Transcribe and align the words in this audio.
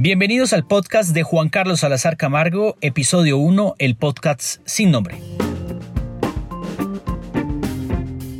Bienvenidos 0.00 0.52
al 0.52 0.64
podcast 0.64 1.10
de 1.10 1.24
Juan 1.24 1.48
Carlos 1.48 1.80
Salazar 1.80 2.16
Camargo, 2.16 2.76
episodio 2.80 3.36
1, 3.38 3.74
el 3.80 3.96
podcast 3.96 4.60
sin 4.64 4.92
nombre. 4.92 5.16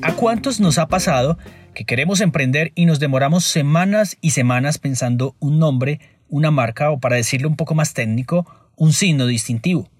¿A 0.03 0.13
cuántos 0.15 0.61
nos 0.61 0.79
ha 0.79 0.87
pasado 0.87 1.37
que 1.75 1.85
queremos 1.85 2.21
emprender 2.21 2.71
y 2.77 2.87
nos 2.87 3.01
demoramos 3.01 3.43
semanas 3.43 4.17
y 4.21 4.31
semanas 4.31 4.79
pensando 4.79 5.35
un 5.41 5.59
nombre, 5.59 5.99
una 6.29 6.53
marca 6.53 6.93
o 6.93 7.01
para 7.01 7.17
decirlo 7.17 7.49
un 7.49 7.57
poco 7.57 7.75
más 7.75 7.93
técnico, 7.93 8.47
un 8.77 8.93
signo 8.93 9.27
distintivo? 9.27 9.91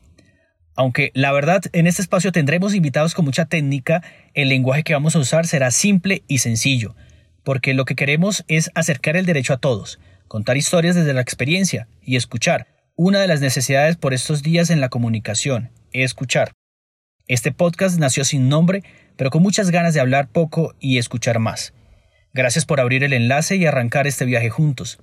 Aunque 0.77 1.11
la 1.15 1.33
verdad 1.33 1.63
en 1.73 1.89
este 1.89 2.03
espacio 2.03 2.31
tendremos 2.31 2.73
invitados 2.73 3.17
con 3.17 3.25
mucha 3.25 3.47
técnica, 3.47 4.05
el 4.33 4.49
lenguaje 4.49 4.85
que 4.85 4.95
vamos 4.95 5.17
a 5.17 5.19
usar 5.19 5.45
será 5.45 5.73
simple 5.73 6.23
y 6.29 6.39
sencillo, 6.39 6.95
porque 7.43 7.75
lo 7.75 7.85
que 7.85 7.97
queremos 7.97 8.45
es 8.47 8.71
acercar 8.77 9.17
el 9.17 9.27
derecho 9.27 9.55
a 9.55 9.59
todos 9.59 9.99
contar 10.29 10.57
historias 10.57 10.95
desde 10.95 11.15
la 11.15 11.21
experiencia 11.21 11.89
y 12.03 12.17
escuchar. 12.17 12.69
Una 12.95 13.21
de 13.21 13.29
las 13.29 13.41
necesidades 13.41 13.97
por 13.97 14.15
estos 14.15 14.43
días 14.43 14.71
en 14.71 14.81
la 14.81 14.89
comunicación, 14.89 15.71
escuchar. 15.93 16.53
Este 17.27 17.53
podcast 17.53 17.99
nació 17.99 18.25
sin 18.25 18.49
nombre, 18.49 18.83
pero 19.17 19.31
con 19.31 19.43
muchas 19.43 19.71
ganas 19.71 19.95
de 19.95 20.01
hablar 20.01 20.29
poco 20.29 20.75
y 20.81 20.99
escuchar 20.99 21.39
más. 21.39 21.73
Gracias 22.33 22.65
por 22.65 22.81
abrir 22.81 23.05
el 23.05 23.13
enlace 23.13 23.57
y 23.57 23.67
arrancar 23.67 24.07
este 24.07 24.25
viaje 24.25 24.51
juntos. 24.51 24.99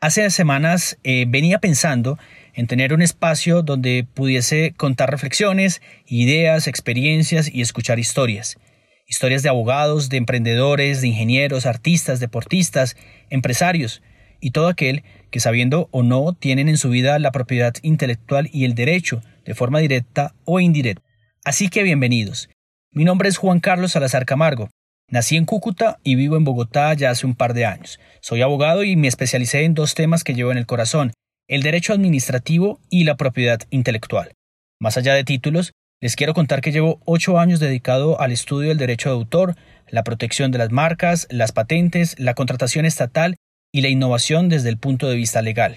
Hace 0.00 0.28
semanas 0.30 0.98
eh, 1.04 1.24
venía 1.26 1.58
pensando 1.58 2.18
en 2.54 2.66
tener 2.66 2.92
un 2.92 3.02
espacio 3.02 3.62
donde 3.62 4.06
pudiese 4.12 4.74
contar 4.76 5.10
reflexiones, 5.10 5.80
ideas, 6.06 6.66
experiencias 6.66 7.50
y 7.52 7.60
escuchar 7.60 7.98
historias. 7.98 8.58
Historias 9.06 9.42
de 9.42 9.48
abogados, 9.48 10.08
de 10.08 10.16
emprendedores, 10.16 11.00
de 11.00 11.08
ingenieros, 11.08 11.64
artistas, 11.64 12.20
deportistas, 12.20 12.96
empresarios, 13.30 14.02
y 14.40 14.50
todo 14.50 14.68
aquel 14.68 15.02
que 15.30 15.40
sabiendo 15.40 15.88
o 15.90 16.02
no 16.02 16.32
tienen 16.32 16.68
en 16.68 16.78
su 16.78 16.88
vida 16.90 17.18
la 17.18 17.32
propiedad 17.32 17.74
intelectual 17.82 18.48
y 18.52 18.64
el 18.64 18.74
derecho, 18.74 19.22
de 19.44 19.54
forma 19.54 19.80
directa 19.80 20.34
o 20.44 20.60
indirecta. 20.60 21.02
Así 21.44 21.68
que 21.68 21.82
bienvenidos. 21.82 22.48
Mi 22.90 23.04
nombre 23.04 23.28
es 23.28 23.36
Juan 23.36 23.60
Carlos 23.60 23.92
Salazar 23.92 24.26
Camargo. 24.26 24.70
Nací 25.08 25.36
en 25.36 25.44
Cúcuta 25.44 25.98
y 26.02 26.16
vivo 26.16 26.36
en 26.36 26.44
Bogotá 26.44 26.92
ya 26.94 27.10
hace 27.10 27.26
un 27.26 27.36
par 27.36 27.54
de 27.54 27.64
años. 27.64 28.00
Soy 28.20 28.42
abogado 28.42 28.82
y 28.82 28.96
me 28.96 29.06
especialicé 29.06 29.62
en 29.62 29.74
dos 29.74 29.94
temas 29.94 30.24
que 30.24 30.34
llevo 30.34 30.50
en 30.50 30.58
el 30.58 30.66
corazón, 30.66 31.12
el 31.46 31.62
derecho 31.62 31.92
administrativo 31.92 32.80
y 32.90 33.04
la 33.04 33.16
propiedad 33.16 33.60
intelectual. 33.70 34.32
Más 34.80 34.96
allá 34.96 35.14
de 35.14 35.22
títulos, 35.22 35.72
les 36.00 36.16
quiero 36.16 36.34
contar 36.34 36.60
que 36.60 36.72
llevo 36.72 37.00
ocho 37.04 37.38
años 37.38 37.60
dedicado 37.60 38.20
al 38.20 38.32
estudio 38.32 38.68
del 38.70 38.78
derecho 38.78 39.10
de 39.10 39.14
autor, 39.14 39.54
la 39.88 40.02
protección 40.02 40.50
de 40.50 40.58
las 40.58 40.72
marcas, 40.72 41.28
las 41.30 41.52
patentes, 41.52 42.18
la 42.18 42.34
contratación 42.34 42.84
estatal 42.84 43.36
y 43.76 43.82
la 43.82 43.90
innovación 43.90 44.48
desde 44.48 44.70
el 44.70 44.78
punto 44.78 45.06
de 45.06 45.16
vista 45.16 45.42
legal. 45.42 45.76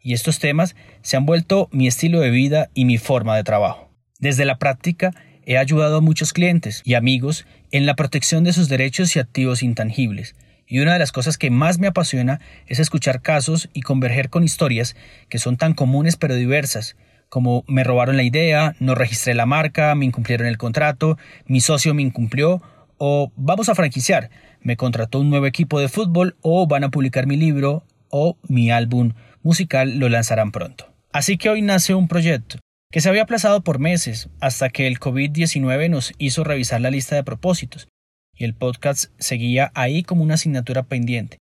Y 0.00 0.12
estos 0.12 0.38
temas 0.38 0.76
se 1.02 1.16
han 1.16 1.26
vuelto 1.26 1.68
mi 1.72 1.88
estilo 1.88 2.20
de 2.20 2.30
vida 2.30 2.70
y 2.74 2.84
mi 2.84 2.96
forma 2.96 3.34
de 3.34 3.42
trabajo. 3.42 3.90
Desde 4.20 4.44
la 4.44 4.56
práctica 4.56 5.10
he 5.44 5.58
ayudado 5.58 5.96
a 5.96 6.00
muchos 6.00 6.32
clientes 6.32 6.80
y 6.84 6.94
amigos 6.94 7.46
en 7.72 7.86
la 7.86 7.96
protección 7.96 8.44
de 8.44 8.52
sus 8.52 8.68
derechos 8.68 9.16
y 9.16 9.18
activos 9.18 9.64
intangibles. 9.64 10.36
Y 10.64 10.78
una 10.78 10.92
de 10.92 11.00
las 11.00 11.10
cosas 11.10 11.38
que 11.38 11.50
más 11.50 11.80
me 11.80 11.88
apasiona 11.88 12.40
es 12.68 12.78
escuchar 12.78 13.20
casos 13.20 13.68
y 13.72 13.80
converger 13.80 14.30
con 14.30 14.44
historias 14.44 14.94
que 15.28 15.40
son 15.40 15.56
tan 15.56 15.74
comunes 15.74 16.14
pero 16.14 16.36
diversas, 16.36 16.94
como 17.28 17.64
me 17.66 17.82
robaron 17.82 18.16
la 18.16 18.22
idea, 18.22 18.76
no 18.78 18.94
registré 18.94 19.34
la 19.34 19.46
marca, 19.46 19.92
me 19.96 20.04
incumplieron 20.04 20.46
el 20.46 20.56
contrato, 20.56 21.18
mi 21.46 21.60
socio 21.60 21.94
me 21.94 22.02
incumplió 22.02 22.62
o 23.00 23.32
vamos 23.34 23.70
a 23.70 23.74
franquiciar, 23.74 24.30
me 24.60 24.76
contrató 24.76 25.20
un 25.20 25.30
nuevo 25.30 25.46
equipo 25.46 25.80
de 25.80 25.88
fútbol 25.88 26.36
o 26.42 26.66
van 26.66 26.84
a 26.84 26.90
publicar 26.90 27.26
mi 27.26 27.36
libro 27.36 27.82
o 28.10 28.36
mi 28.46 28.70
álbum 28.70 29.14
musical 29.42 29.98
lo 29.98 30.10
lanzarán 30.10 30.52
pronto. 30.52 30.92
Así 31.10 31.38
que 31.38 31.48
hoy 31.48 31.62
nace 31.62 31.94
un 31.94 32.08
proyecto 32.08 32.58
que 32.92 33.00
se 33.00 33.08
había 33.08 33.22
aplazado 33.22 33.62
por 33.62 33.78
meses 33.78 34.28
hasta 34.40 34.68
que 34.68 34.86
el 34.86 35.00
COVID-19 35.00 35.88
nos 35.88 36.12
hizo 36.18 36.44
revisar 36.44 36.82
la 36.82 36.90
lista 36.90 37.16
de 37.16 37.24
propósitos 37.24 37.88
y 38.36 38.44
el 38.44 38.54
podcast 38.54 39.06
seguía 39.18 39.72
ahí 39.74 40.02
como 40.02 40.22
una 40.22 40.34
asignatura 40.34 40.82
pendiente. 40.82 41.38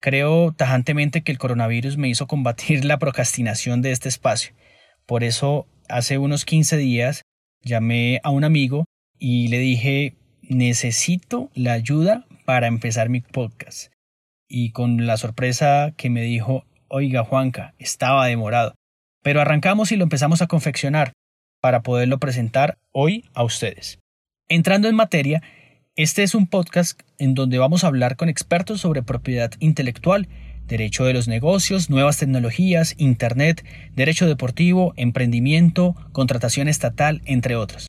Creo 0.00 0.52
tajantemente 0.52 1.22
que 1.22 1.32
el 1.32 1.38
coronavirus 1.38 1.98
me 1.98 2.08
hizo 2.08 2.26
combatir 2.26 2.84
la 2.86 2.98
procrastinación 2.98 3.82
de 3.82 3.92
este 3.92 4.08
espacio. 4.08 4.54
Por 5.04 5.22
eso, 5.22 5.66
hace 5.88 6.16
unos 6.16 6.46
15 6.46 6.78
días, 6.78 7.22
llamé 7.62 8.20
a 8.22 8.30
un 8.30 8.44
amigo 8.44 8.86
y 9.18 9.48
le 9.48 9.58
dije, 9.58 10.16
necesito 10.48 11.50
la 11.54 11.72
ayuda 11.72 12.26
para 12.44 12.66
empezar 12.66 13.08
mi 13.08 13.20
podcast. 13.20 13.92
Y 14.48 14.70
con 14.70 15.06
la 15.06 15.16
sorpresa 15.16 15.92
que 15.96 16.10
me 16.10 16.22
dijo, 16.22 16.64
oiga 16.88 17.24
Juanca, 17.24 17.74
estaba 17.78 18.26
demorado. 18.26 18.74
Pero 19.22 19.40
arrancamos 19.40 19.90
y 19.92 19.96
lo 19.96 20.04
empezamos 20.04 20.42
a 20.42 20.46
confeccionar 20.46 21.12
para 21.60 21.82
poderlo 21.82 22.18
presentar 22.18 22.76
hoy 22.92 23.24
a 23.32 23.42
ustedes. 23.42 23.98
Entrando 24.48 24.88
en 24.88 24.94
materia, 24.94 25.42
este 25.96 26.22
es 26.22 26.34
un 26.34 26.46
podcast 26.46 27.00
en 27.18 27.34
donde 27.34 27.58
vamos 27.58 27.84
a 27.84 27.86
hablar 27.86 28.16
con 28.16 28.28
expertos 28.28 28.80
sobre 28.80 29.02
propiedad 29.02 29.52
intelectual, 29.60 30.28
derecho 30.66 31.04
de 31.04 31.14
los 31.14 31.28
negocios, 31.28 31.88
nuevas 31.88 32.18
tecnologías, 32.18 32.94
Internet, 32.98 33.64
derecho 33.94 34.26
deportivo, 34.26 34.92
emprendimiento, 34.96 35.94
contratación 36.12 36.68
estatal, 36.68 37.22
entre 37.24 37.56
otros. 37.56 37.88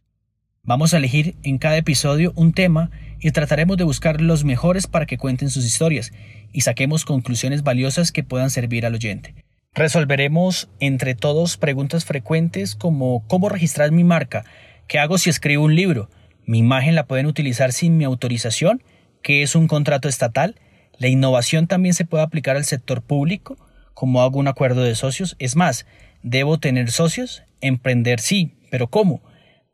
Vamos 0.68 0.96
a 0.96 0.98
elegir 0.98 1.36
en 1.44 1.60
cada 1.60 1.78
episodio 1.78 2.34
un 2.36 2.52
tema 2.52 2.90
y 3.20 3.30
trataremos 3.30 3.78
de 3.78 3.84
buscar 3.84 4.20
los 4.20 4.44
mejores 4.44 4.88
para 4.88 5.06
que 5.06 5.20
cuenten 5.20 5.52
sus 5.52 5.64
historias 5.64 6.12
y 6.52 6.62
saquemos 6.62 7.06
conclusiones 7.06 7.62
valiosas 7.62 8.12
que 8.12 8.24
puedan 8.24 8.50
servir 8.50 8.84
al 8.88 8.96
oyente. 8.96 9.36
Resolveremos 9.76 10.68
entre 10.80 11.14
todos 11.14 11.58
preguntas 11.58 12.04
frecuentes 12.04 12.76
como 12.76 13.28
¿cómo 13.28 13.48
registrar 13.48 13.92
mi 13.92 14.04
marca? 14.04 14.44
¿Qué 14.88 14.98
hago 14.98 15.20
si 15.20 15.30
escribo 15.30 15.64
un 15.64 15.76
libro? 15.76 16.10
¿Mi 16.48 16.58
imagen 16.58 16.96
la 16.96 17.06
pueden 17.06 17.28
utilizar 17.28 17.72
sin 17.72 17.98
mi 17.98 18.04
autorización? 18.04 18.82
¿Qué 19.22 19.44
es 19.44 19.56
un 19.56 19.68
contrato 19.68 20.10
estatal? 20.10 20.56
¿La 20.98 21.10
innovación 21.10 21.68
también 21.68 21.94
se 21.94 22.06
puede 22.06 22.24
aplicar 22.24 22.56
al 22.56 22.66
sector 22.66 23.04
público? 23.04 23.56
¿Cómo 23.94 24.24
hago 24.24 24.40
un 24.40 24.48
acuerdo 24.48 24.82
de 24.82 24.96
socios? 24.96 25.36
Es 25.38 25.56
más, 25.56 25.86
¿debo 26.24 26.58
tener 26.58 26.90
socios? 26.90 27.44
Emprender 27.62 28.20
sí, 28.20 28.56
pero 28.72 28.88
¿cómo? 28.88 29.22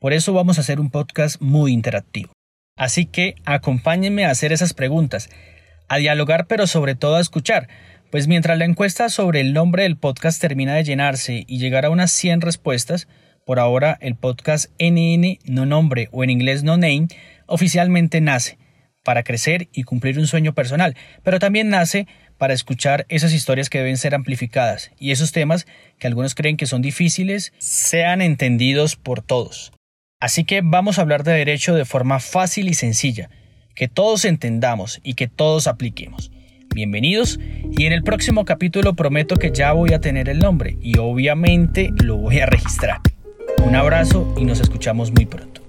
Por 0.02 0.14
eso 0.14 0.34
vamos 0.34 0.58
a 0.58 0.62
hacer 0.62 0.80
un 0.80 0.90
podcast 0.90 1.40
muy 1.40 1.72
interactivo. 1.72 2.34
Así 2.76 3.06
que 3.06 3.36
acompáñenme 3.46 4.26
a 4.26 4.32
hacer 4.32 4.52
esas 4.52 4.74
preguntas, 4.74 5.30
a 5.90 5.98
dialogar 5.98 6.48
pero 6.48 6.66
sobre 6.66 6.96
todo 6.96 7.18
a 7.18 7.22
escuchar, 7.22 7.68
pues 8.10 8.28
mientras 8.28 8.58
la 8.58 8.66
encuesta 8.66 9.10
sobre 9.10 9.42
el 9.42 9.54
nombre 9.54 9.84
del 9.84 9.98
podcast 9.98 10.42
termina 10.42 10.74
de 10.74 10.86
llenarse 10.86 11.44
y 11.46 11.60
llegar 11.60 11.86
a 11.86 11.92
unas 11.92 12.12
100 12.14 12.42
respuestas, 12.42 13.08
por 13.46 13.60
ahora 13.60 13.96
el 14.02 14.16
podcast 14.16 14.72
NN 14.80 15.38
no 15.46 15.68
nombre 15.68 16.10
o 16.12 16.24
en 16.24 16.32
inglés 16.32 16.64
no 16.64 16.78
name 16.78 17.06
oficialmente 17.46 18.22
nace 18.22 18.58
para 19.04 19.22
crecer 19.22 19.70
y 19.72 19.84
cumplir 19.84 20.18
un 20.18 20.26
sueño 20.26 20.56
personal, 20.56 20.98
pero 21.22 21.38
también 21.38 21.70
nace 21.70 22.08
para 22.40 22.56
escuchar 22.56 23.06
esas 23.08 23.34
historias 23.34 23.70
que 23.70 23.78
deben 23.78 23.98
ser 23.98 24.16
amplificadas 24.16 24.90
y 24.98 25.12
esos 25.12 25.32
temas 25.32 25.68
que 26.00 26.08
algunos 26.08 26.34
creen 26.34 26.58
que 26.58 26.66
son 26.66 26.82
difíciles 26.82 27.54
sean 27.60 28.24
entendidos 28.24 28.96
por 28.96 29.22
todos. 29.22 29.72
Así 30.22 30.44
que 30.44 30.62
vamos 30.64 31.00
a 31.00 31.02
hablar 31.02 31.24
de 31.24 31.34
derecho 31.34 31.74
de 31.74 31.84
forma 31.84 32.20
fácil 32.20 32.70
y 32.70 32.76
sencilla, 32.76 33.32
que 33.74 33.88
todos 33.88 34.24
entendamos 34.24 35.02
y 35.04 35.16
que 35.16 35.28
todos 35.28 35.66
apliquemos. 35.66 36.32
Bienvenidos 36.76 37.40
y 37.72 37.86
en 37.86 37.92
el 37.92 38.04
próximo 38.04 38.46
capítulo 38.46 38.94
prometo 38.94 39.38
que 39.38 39.52
ya 39.52 39.74
voy 39.74 39.94
a 39.94 40.00
tener 40.00 40.30
el 40.30 40.38
nombre 40.38 40.78
y 40.80 41.00
obviamente 41.00 41.90
lo 42.04 42.18
voy 42.18 42.40
a 42.40 42.46
registrar. 42.46 43.00
Un 43.66 43.76
abrazo 43.76 44.32
y 44.38 44.46
nos 44.46 44.60
escuchamos 44.60 45.12
muy 45.12 45.26
pronto. 45.26 45.64